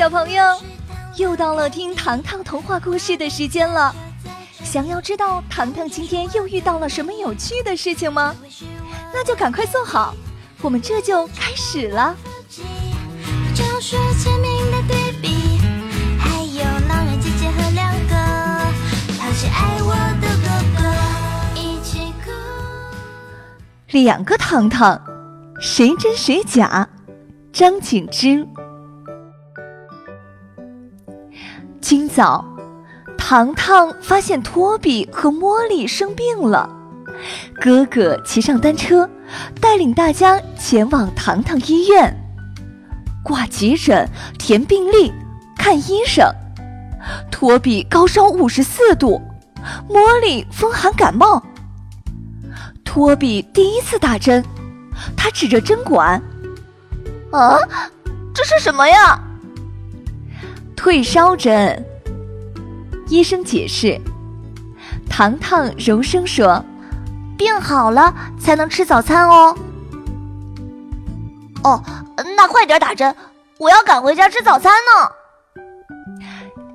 [0.00, 0.42] 小朋友，
[1.16, 3.94] 又到了听糖糖童话故事的时间了。
[4.64, 8.34] 想要知道糖糖今天又遇到了什么有趣的事情吗？
[9.12, 10.14] 那就赶快坐好，
[10.62, 12.16] 我们这就开始了。
[23.90, 24.98] 两个糖糖，
[25.60, 26.88] 谁真谁假？
[27.52, 28.48] 张景之。
[31.80, 32.44] 今早，
[33.16, 36.68] 糖糖发现托比和茉莉生病了，
[37.60, 39.08] 哥哥骑上单车，
[39.60, 42.14] 带领大家前往糖糖医院，
[43.24, 44.08] 挂急诊、
[44.38, 45.12] 填病历、
[45.56, 46.30] 看医生。
[47.30, 49.20] 托比高烧五十四度，
[49.88, 51.42] 茉莉风寒感冒。
[52.84, 54.44] 托比第一次打针，
[55.16, 56.20] 他指着针管
[57.32, 57.56] ：“啊，
[58.34, 59.18] 这是什么呀？”
[60.80, 61.84] 退烧针。
[63.08, 64.00] 医生解释，
[65.10, 66.64] 糖糖柔声说
[67.36, 69.54] ：“病好了才能吃早餐哦。”
[71.64, 71.84] 哦，
[72.34, 73.14] 那快点打针，
[73.58, 75.54] 我要赶回家吃早餐呢。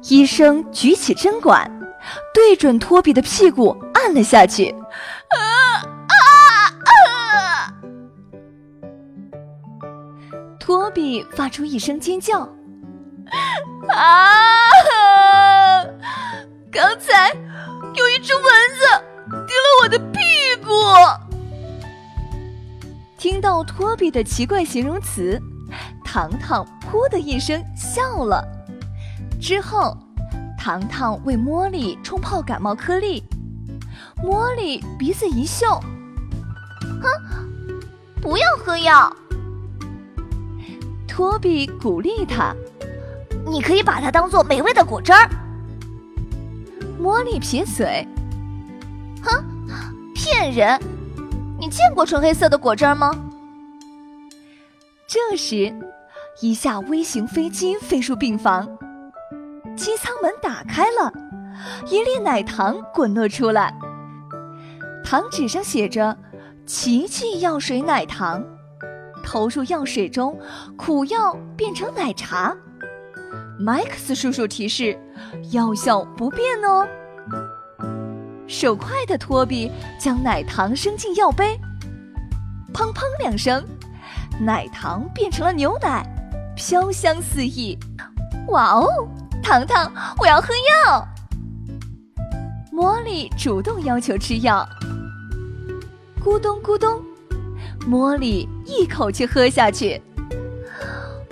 [0.03, 1.67] 医生举起针管，
[2.31, 4.69] 对准托比的屁股按了下去。
[4.69, 6.13] 啊啊
[6.85, 7.73] 啊！
[10.59, 12.47] 托比发出一声尖叫。
[13.89, 15.83] 啊！
[16.71, 17.31] 刚才
[17.93, 18.43] 有一只蚊
[18.75, 18.85] 子
[19.29, 20.19] 叮了我的屁
[20.63, 20.71] 股。
[23.17, 25.41] 听到托比的奇怪形容词，
[26.03, 28.45] 糖糖噗的一声笑了。
[29.41, 29.97] 之后，
[30.57, 33.23] 糖糖为茉莉冲泡感冒颗粒，
[34.23, 35.79] 茉莉鼻子一嗅，
[37.01, 37.09] 哼，
[38.21, 39.11] 不要喝药。
[41.07, 42.53] 托比鼓励他。
[43.45, 45.29] 你可以把它当做美味的果汁儿。
[47.01, 48.07] 茉莉撇嘴，
[49.23, 49.43] 哼，
[50.13, 50.79] 骗人！
[51.59, 53.11] 你见过纯黑色的果汁吗？
[55.07, 55.73] 这时，
[56.41, 58.67] 一架微型飞机飞入病房，
[59.77, 61.13] 机舱门打开了，
[61.87, 63.73] 一粒奶糖滚落出来，
[65.03, 66.17] 糖纸上写着
[66.65, 68.43] “奇迹药水奶糖”，
[69.23, 70.37] 投入药水中，
[70.75, 72.55] 苦药变成奶茶。
[73.57, 74.97] 麦克斯叔叔提示
[75.51, 76.87] ：“药效不变哦。”
[78.47, 81.59] 手快的托比将奶糖扔进药杯，
[82.73, 83.63] 砰砰两声，
[84.39, 86.05] 奶糖变成了牛奶，
[86.55, 87.77] 飘香四溢。
[88.49, 88.87] 哇哦，
[89.41, 90.49] 糖糖，我要喝
[90.85, 91.07] 药！
[92.71, 94.67] 茉莉主动要求吃药。
[96.23, 97.01] 咕咚咕咚，
[97.89, 100.01] 茉莉一口气喝下去。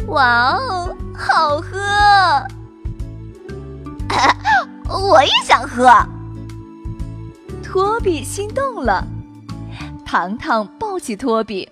[0.07, 0.95] 哇哦！
[1.15, 1.77] 好喝，
[4.89, 5.89] 我也想喝。
[7.63, 9.05] 托比心动了，
[10.05, 11.69] 糖糖抱起托比，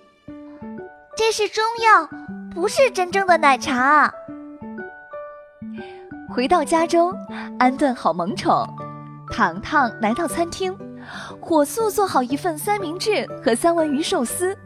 [1.16, 2.08] 这是中药，
[2.54, 4.12] 不是真正的奶茶。
[6.28, 7.12] 回到家中，
[7.58, 8.66] 安顿好萌宠，
[9.30, 10.76] 糖糖来到餐厅，
[11.40, 14.56] 火速做好一份三明治和三文鱼寿司，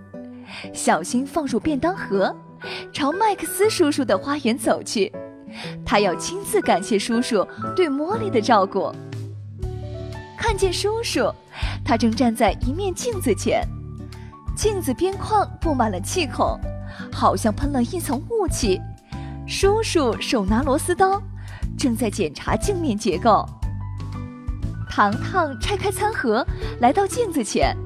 [0.72, 2.34] 小心放入便当盒。
[2.92, 5.12] 朝麦克斯叔叔的花园走去，
[5.84, 8.92] 他要亲自感谢叔叔对茉莉的照顾。
[10.36, 11.32] 看见叔叔，
[11.84, 13.66] 他正站在一面镜子前，
[14.56, 16.58] 镜子边框布满了气孔，
[17.12, 18.80] 好像喷了一层雾气。
[19.46, 21.20] 叔叔手拿螺丝刀，
[21.78, 23.44] 正在检查镜面结构。
[24.88, 26.46] 糖糖拆开餐盒，
[26.80, 27.76] 来到镜子前。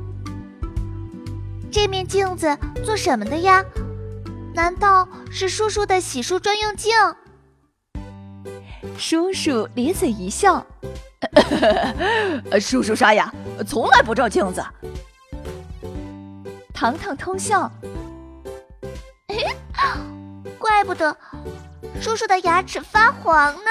[1.71, 3.65] 这面镜子做什么的呀？
[4.55, 6.93] 难道是叔叔的洗漱专用镜？
[8.99, 10.65] 叔叔咧嘴一笑，
[12.61, 13.33] 叔叔刷牙
[13.67, 14.63] 从来不照镜子。
[16.75, 17.71] 糖糖偷笑，
[20.59, 21.17] 怪不得
[22.01, 23.71] 叔叔的牙齿发黄呢。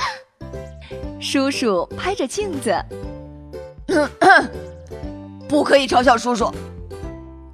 [1.20, 2.74] 叔叔拍着镜子，
[5.48, 6.50] 不可以嘲笑叔叔。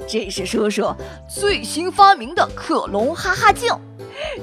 [0.06, 0.95] 这是叔叔
[1.29, 3.69] 最新发明的克隆哈哈镜，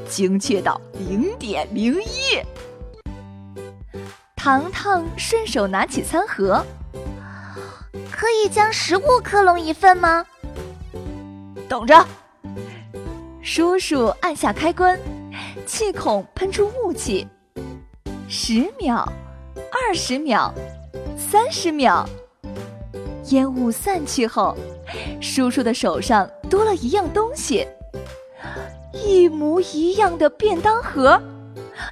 [0.10, 2.42] 精确到零点零一。
[4.36, 6.66] 糖糖顺手拿起餐盒，
[8.12, 10.26] 可以将食物克隆一份吗？
[11.70, 12.06] 等着，
[13.42, 15.00] 叔叔按下开关，
[15.66, 17.28] 气孔喷出雾气。
[18.28, 19.08] 十秒，
[19.72, 20.52] 二十秒，
[21.18, 22.08] 三十秒，
[23.26, 24.58] 烟雾散去后。
[25.20, 27.68] 叔叔的手上多了一样东西，
[28.94, 31.22] 一模一样的便当盒，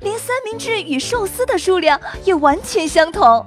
[0.02, 3.46] 连三明治与寿司的数量也完全相同。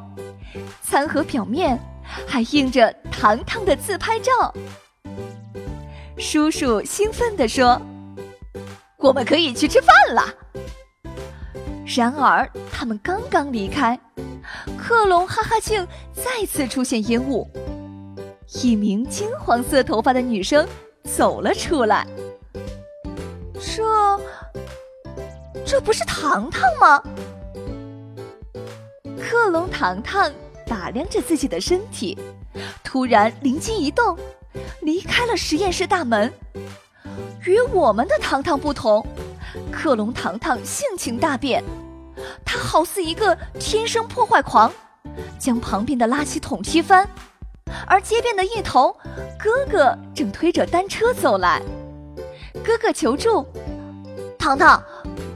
[0.83, 1.79] 餐盒表面
[2.27, 4.55] 还印着糖糖的自拍照。
[6.19, 7.81] 叔叔兴奋地说
[8.99, 10.35] ：“我们可以去吃饭了。”
[11.85, 13.99] 然而，他们刚刚离开，
[14.79, 17.51] 克隆哈哈镜再次出现烟雾。
[18.63, 20.67] 一名金黄色头发的女生
[21.05, 22.07] 走了出来。
[23.55, 24.21] 这，
[25.65, 27.03] 这不是糖糖吗？
[29.19, 30.31] 克隆糖糖
[30.67, 32.19] 打量着自己的身体，
[32.85, 34.19] 突然灵机一动，
[34.83, 36.33] 离开了实验室大门。
[37.45, 39.05] 与我们的糖糖不同，
[39.71, 41.65] 克隆糖糖性情大变，
[42.45, 44.73] 他好似一个天生破坏狂，
[45.39, 47.09] 将旁边的垃圾桶踢翻。
[47.93, 48.97] 而街边的一头，
[49.39, 51.61] 哥哥正推着单车走来。
[52.65, 53.47] 哥哥求助
[54.41, 54.83] ：“糖糖，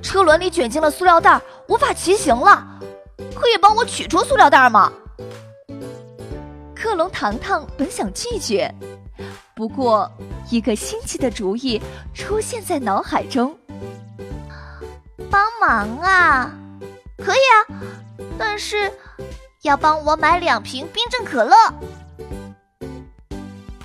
[0.01, 1.39] 车轮里卷进了塑料袋，
[1.69, 2.67] 无法骑行了，
[3.35, 4.91] 可以帮我取出塑料袋吗？”
[6.75, 8.75] 克隆糖糖本想拒绝，
[9.55, 10.11] 不过
[10.49, 11.79] 一个新奇的主意
[12.15, 13.55] 出现在脑海中
[15.31, 16.51] ：“帮忙啊，
[17.19, 17.55] 可以啊，
[18.39, 18.91] 但是
[19.61, 21.55] 要帮我买两瓶冰镇可乐。”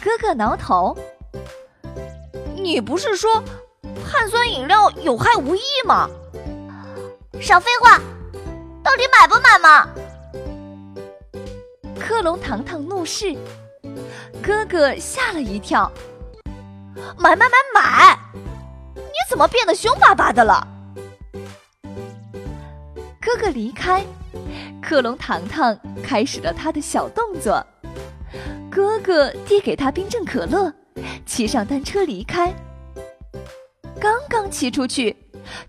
[0.03, 0.98] 哥哥挠头
[2.57, 3.44] ：“你不是说
[4.09, 6.09] 碳酸饮料有害无益吗？
[7.39, 8.00] 少废话，
[8.83, 9.88] 到底买不买嘛？”
[12.00, 13.38] 克隆糖糖怒视，
[14.42, 15.92] 哥哥吓了一跳
[17.15, 18.18] ：“买买买买！
[18.95, 20.68] 你怎么变得凶巴巴的了？”
[23.21, 24.03] 哥哥离开，
[24.81, 27.63] 克隆糖糖开始了他的小动作。
[28.71, 30.73] 哥哥递给他冰镇可乐，
[31.25, 32.53] 骑上单车离开。
[34.00, 35.15] 刚刚骑出去，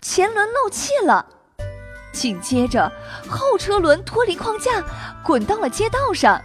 [0.01, 1.27] 前轮漏气了，
[2.13, 2.91] 紧接着
[3.29, 4.83] 后车轮脱离框架，
[5.25, 6.41] 滚到了街道上，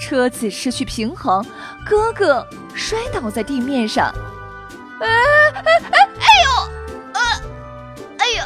[0.00, 1.44] 车子失去平衡，
[1.84, 2.44] 哥哥
[2.74, 4.12] 摔倒在地面上。
[5.00, 5.06] 哎
[5.52, 5.62] 哎
[5.92, 6.50] 哎哎呦，
[7.12, 7.20] 呃，
[8.16, 8.42] 哎呦，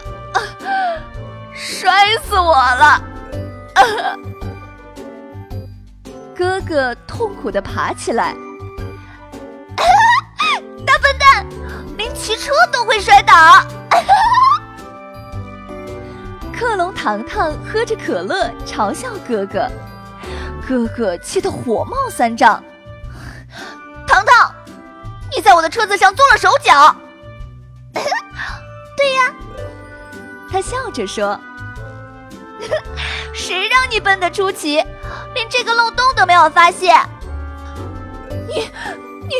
[1.54, 3.00] 摔死我了！
[6.40, 8.34] 哥哥痛苦的爬起来，
[10.86, 11.46] 大笨蛋，
[11.98, 13.34] 连骑车都会摔倒。
[16.50, 19.70] 克隆糖糖喝着可乐嘲笑哥哥，
[20.66, 22.64] 哥哥气得火冒三丈。
[24.08, 24.50] 糖糖，
[25.36, 26.96] 你在我的车子上做了手脚。
[27.92, 29.30] 对呀，
[30.50, 31.38] 他笑着说。
[33.34, 34.82] 谁让你笨得出奇？
[35.50, 36.96] 这个漏洞都没有发现，
[38.48, 38.70] 你
[39.28, 39.34] 你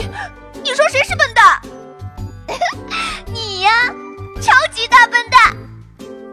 [0.63, 1.63] 你说谁是笨蛋？
[3.33, 3.71] 你呀，
[4.43, 5.57] 超级大笨蛋！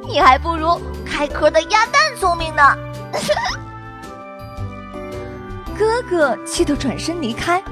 [0.01, 2.75] 你还不如开壳的鸭蛋聪明呢。
[5.77, 7.63] 哥哥气得转身离开，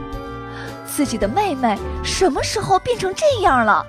[0.85, 3.83] 自己的妹妹什么时候变成这样了？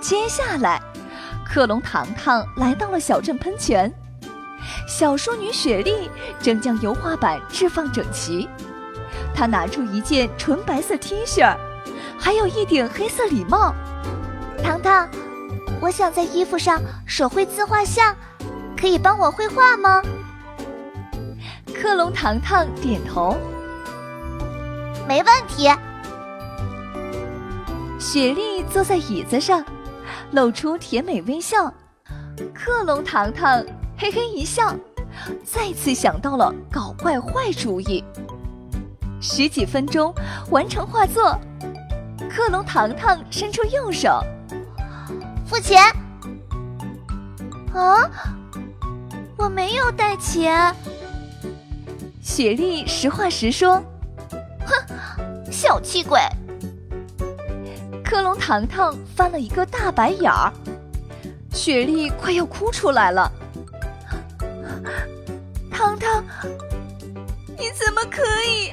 [0.00, 0.80] 接下来，
[1.44, 3.92] 克隆糖糖来到了小镇喷泉。
[4.86, 8.48] 小淑女雪莉正将油画板置放整齐，
[9.34, 11.56] 她拿出一件纯白色 T 恤，
[12.18, 13.74] 还有一顶黑色礼帽。
[14.62, 15.08] 糖糖，
[15.80, 18.14] 我想在衣服上手绘自画像，
[18.76, 20.02] 可以帮我绘画吗？
[21.74, 23.36] 克隆糖糖点头，
[25.08, 25.70] 没问题。
[27.98, 29.64] 雪莉坐在椅子上，
[30.32, 31.72] 露出甜美微笑。
[32.54, 33.64] 克隆糖糖。
[34.00, 34.74] 嘿嘿一笑，
[35.44, 38.02] 再次想到了搞怪坏主意。
[39.20, 40.14] 十几分钟
[40.48, 41.38] 完成画作，
[42.30, 44.24] 克隆糖糖伸出右手，
[45.44, 45.82] 付钱。
[47.74, 48.10] 啊，
[49.36, 50.74] 我没有带钱。
[52.22, 53.84] 雪莉实话实说。
[54.64, 56.18] 哼，小气鬼。
[58.02, 60.50] 克隆糖糖翻了一个大白眼儿，
[61.52, 63.30] 雪莉快要哭出来了。
[67.60, 68.72] 你怎么可以？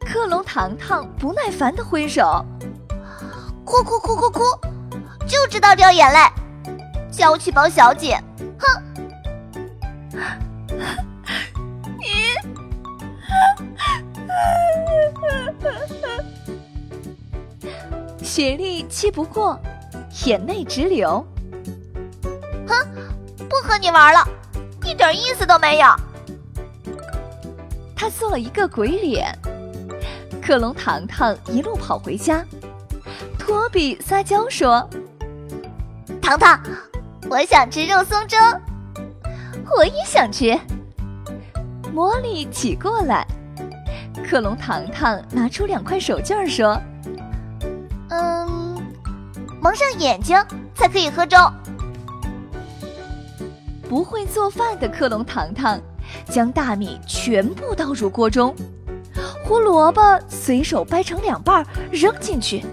[0.00, 2.42] 克隆糖糖不耐烦的挥手，
[3.66, 4.40] 哭哭哭哭哭，
[5.26, 6.18] 就知道掉眼泪，
[7.10, 8.18] 娇气包小姐，
[8.58, 8.82] 哼！
[11.98, 12.06] 你，
[18.24, 19.60] 雪莉气不过，
[20.24, 21.22] 眼泪直流。
[22.66, 22.74] 哼，
[23.50, 24.37] 不和你玩了，一
[25.10, 25.86] 点意思都没有。
[27.96, 29.34] 他做了一个鬼脸，
[30.42, 32.44] 克隆糖糖一路跑回家，
[33.38, 34.88] 托比撒娇说
[36.20, 36.60] ：“糖糖，
[37.30, 38.36] 我想吃肉松粥。”
[39.76, 40.58] 我也想吃。
[41.94, 43.26] 茉莉挤过来，
[44.28, 46.78] 克隆糖糖拿出两块手绢说
[48.10, 48.78] ：“嗯，
[49.60, 50.36] 蒙上眼睛
[50.74, 51.38] 才可以喝粥。”
[53.88, 55.80] 不会做饭的克隆糖糖
[56.26, 58.54] 将大米全部倒入锅中，
[59.44, 62.64] 胡萝卜随手掰成两半扔进去，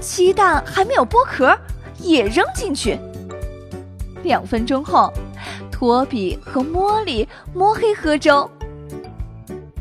[0.00, 1.56] 鸡蛋还没有剥壳
[1.98, 2.98] 也扔进去。
[4.22, 5.12] 两分钟后。
[5.78, 8.50] 托比和茉莉摸黑喝粥。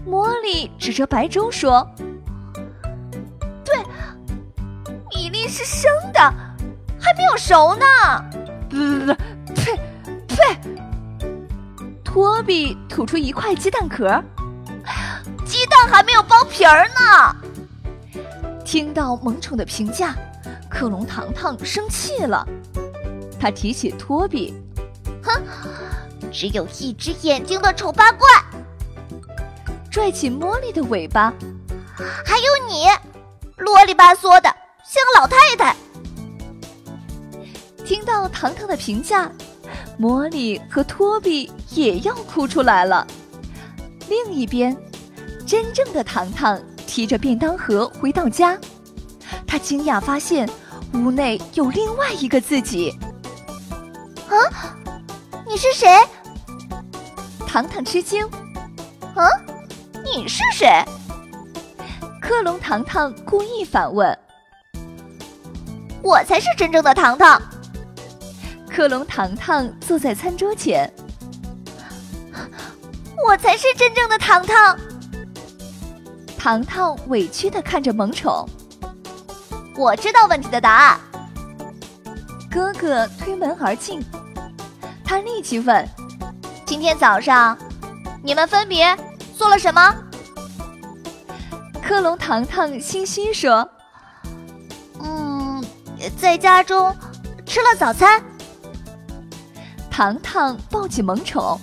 [0.05, 1.89] 茉莉指着白粥说
[3.63, 3.77] ：“对，
[5.15, 6.19] 米粒是生的，
[7.00, 7.85] 还没有熟呢。”
[8.69, 9.13] 不不不，
[10.36, 10.60] 呸呸！
[12.04, 14.22] 托比吐出一块鸡蛋壳，
[15.46, 17.36] 鸡蛋还没有剥皮儿呢。
[18.65, 20.15] 听到萌宠的评价，
[20.70, 22.46] 克隆糖糖生气了，
[23.39, 24.54] 他提起托比。
[25.24, 25.42] 哼，
[26.32, 28.27] 只有一只眼睛的丑八怪！
[29.89, 31.34] 拽起茉莉的尾巴，
[32.25, 32.88] 还有你，
[33.58, 35.75] 啰里吧嗦的，像个老太太。
[37.86, 39.32] 听到糖糖的评价，
[39.99, 43.05] 茉莉和托比也要哭出来了。
[44.09, 44.75] 另一边，
[45.45, 48.57] 真正的糖糖提着便当盒回到家，
[49.47, 50.49] 他惊讶发现
[50.93, 52.91] 屋内有另外一个自己。
[54.27, 54.35] 啊！
[55.47, 55.87] 你是谁？
[57.47, 58.25] 糖糖吃惊。
[59.15, 59.29] 啊，
[60.03, 60.83] 你是谁？
[62.21, 64.17] 克隆糖糖故意反问。
[66.01, 67.41] 我才是真正的糖糖。
[68.75, 70.91] 克隆糖糖坐在餐桌前。
[73.25, 74.77] 我才是真正的糖糖。
[76.38, 78.46] 糖糖委屈的看着萌宠。
[79.77, 81.00] 我知道问题的答案。
[82.51, 84.03] 哥哥推门而进。
[85.05, 85.88] 他立即问
[86.67, 87.58] ：“今天早上，
[88.22, 88.94] 你们分别
[89.38, 89.96] 做了什么？”
[91.82, 93.70] 克隆糖糖嘻嘻说
[95.01, 95.63] ：“嗯，
[96.17, 96.94] 在家中
[97.46, 98.22] 吃了早餐。”
[99.95, 101.57] 糖糖抱起萌宠，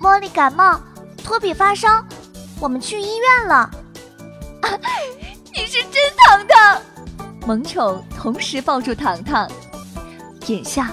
[0.00, 0.80] 茉莉感冒，
[1.22, 2.02] 托比发烧，
[2.58, 3.56] 我们去医院了。
[3.56, 3.70] 啊
[5.52, 6.82] 你是真糖糖！
[7.46, 9.46] 萌宠同时抱住糖糖，
[10.46, 10.92] 眼下。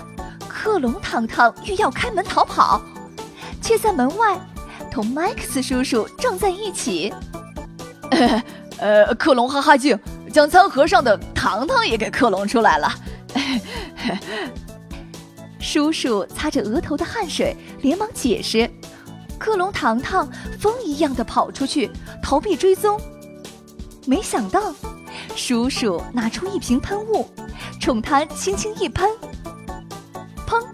[0.50, 2.82] 克隆糖糖欲要开门逃跑，
[3.62, 4.38] 却在门外
[4.92, 7.14] 同麦克斯叔叔撞在一起。
[8.80, 9.98] 呃，克隆哈哈镜
[10.34, 12.92] 将餐盒上的糖糖也给克隆出来了。
[15.68, 18.72] 叔叔擦着额头的汗水，连忙解释。
[19.38, 20.26] 克隆糖糖
[20.58, 21.92] 风一样的跑出去
[22.24, 22.98] 逃避追踪，
[24.06, 24.74] 没想到
[25.36, 27.30] 叔叔拿出一瓶喷雾，
[27.82, 29.10] 冲他轻轻一喷。
[30.48, 30.66] 砰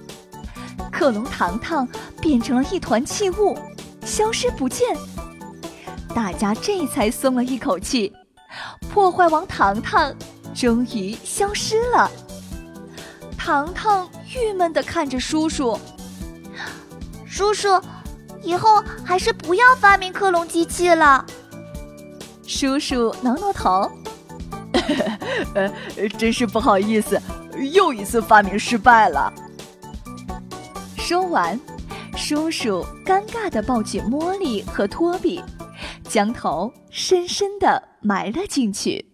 [0.92, 1.88] 克隆糖糖
[2.22, 3.58] 变成了一团气雾，
[4.06, 4.96] 消失不见。
[6.14, 8.14] 大家这才松了一口气，
[8.94, 10.14] 破坏王糖糖
[10.54, 12.12] 终于消失了。
[13.36, 15.78] 糖糖郁闷地看着叔叔
[17.26, 17.82] ：“叔叔，
[18.42, 21.26] 以后还是不要发明克隆机器了。”
[22.46, 23.92] 叔叔挠挠头
[25.56, 25.72] ：“呃，
[26.18, 27.20] 真是不好意思，
[27.72, 29.32] 又一次发明失败了。”
[30.98, 31.60] 说完，
[32.16, 35.44] 叔叔尴尬地抱起茉莉和托比，
[36.08, 39.13] 将头深深地埋了进去。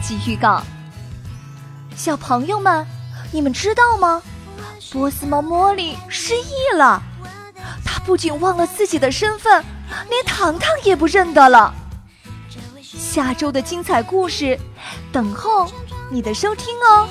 [0.00, 0.62] 集预告：
[1.94, 2.86] 小朋友们，
[3.30, 4.22] 你们知道吗？
[4.92, 7.00] 波斯猫茉莉失忆了，
[7.84, 9.64] 她不仅忘了自己的身份。
[10.08, 11.74] 连糖糖也不认得了。
[12.80, 14.58] 下周的精彩故事，
[15.10, 15.70] 等候
[16.10, 17.08] 你的收听哦。